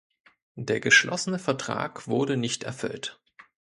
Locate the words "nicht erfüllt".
2.35-3.21